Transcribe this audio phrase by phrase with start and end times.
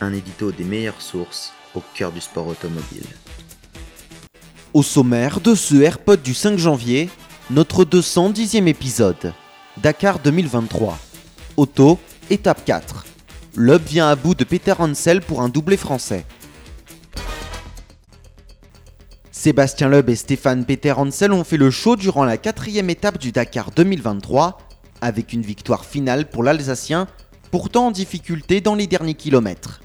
[0.00, 3.06] Un édito des meilleures sources au cœur du sport automobile.
[4.72, 7.08] Au sommaire de ce AirPod du 5 janvier,
[7.50, 9.32] notre 210e épisode.
[9.76, 10.98] Dakar 2023.
[11.56, 13.04] Auto, étape 4.
[13.56, 16.24] Loeb vient à bout de Peter Hansel pour un doublé français.
[19.30, 23.30] Sébastien Loeb et Stéphane Peter Hansel ont fait le show durant la quatrième étape du
[23.30, 24.58] Dakar 2023,
[25.00, 27.06] avec une victoire finale pour l'Alsacien,
[27.54, 29.80] pourtant en difficulté dans les derniers kilomètres.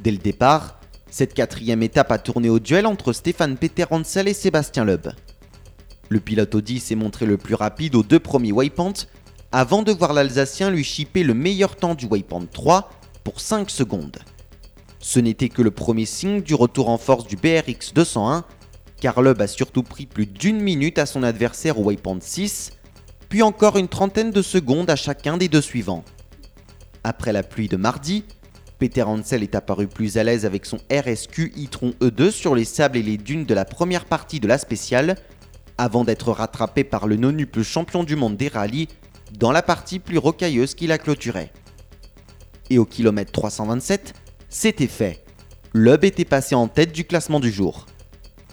[0.00, 0.78] Dès le départ,
[1.10, 5.08] cette quatrième étape a tourné au duel entre Stéphane Peter Hansel et Sébastien Loeb.
[6.08, 9.08] Le pilote Audi s'est montré le plus rapide aux deux premiers waypoints
[9.50, 12.88] avant de voir l'Alsacien lui chipper le meilleur temps du waypoint 3
[13.24, 14.20] pour 5 secondes.
[15.00, 18.44] Ce n'était que le premier signe du retour en force du BRX 201,
[19.00, 22.70] car Loeb a surtout pris plus d'une minute à son adversaire au waypoint 6,
[23.28, 26.04] puis encore une trentaine de secondes à chacun des deux suivants.
[27.04, 28.24] Après la pluie de mardi,
[28.78, 32.96] Peter Hansel est apparu plus à l'aise avec son RSQ e-tron E2 sur les sables
[32.96, 35.16] et les dunes de la première partie de la spéciale,
[35.76, 38.88] avant d'être rattrapé par le nonuple champion du monde des rallyes
[39.38, 41.52] dans la partie plus rocailleuse qui la clôturait.
[42.70, 44.14] Et au kilomètre 327,
[44.48, 45.24] c'était fait.
[45.74, 47.86] Loeb était passé en tête du classement du jour.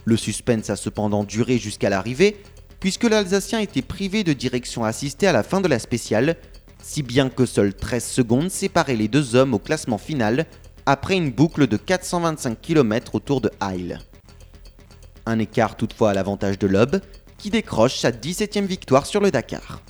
[0.04, 2.36] Le suspense a cependant duré jusqu'à l'arrivée,
[2.82, 6.36] puisque l'Alsacien était privé de direction assistée à la fin de la spéciale,
[6.82, 10.46] si bien que seules 13 secondes séparaient les deux hommes au classement final
[10.86, 13.98] après une boucle de 425 km autour de Heil.
[15.26, 16.98] Un écart toutefois à l'avantage de Loeb,
[17.38, 19.82] qui décroche sa 17e victoire sur le Dakar.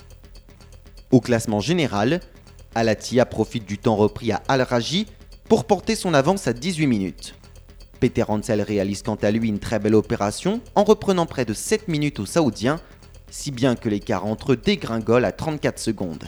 [1.10, 2.20] Au classement général,
[2.74, 5.06] Alatia profite du temps repris à Al-Raji
[5.48, 7.34] pour porter son avance à 18 minutes.
[8.00, 11.88] Peter Hansel réalise quant à lui une très belle opération en reprenant près de 7
[11.88, 12.80] minutes aux Saoudiens,
[13.30, 16.24] si bien que l'écart entre eux dégringole à 34 secondes.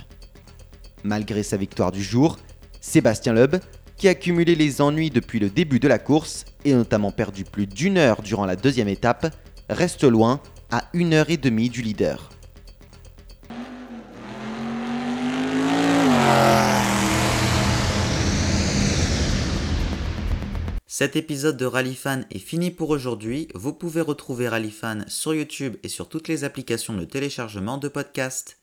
[1.05, 2.39] Malgré sa victoire du jour,
[2.81, 3.57] Sébastien Loeb,
[3.97, 7.67] qui a cumulé les ennuis depuis le début de la course et notamment perdu plus
[7.67, 9.35] d'une heure durant la deuxième étape,
[9.69, 12.31] reste loin à une heure et demie du leader.
[20.87, 23.49] Cet épisode de Rallyfan est fini pour aujourd'hui.
[23.55, 28.59] Vous pouvez retrouver Rallyfan sur YouTube et sur toutes les applications de téléchargement de podcasts.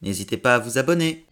[0.00, 1.26] N'hésitez pas à vous abonner.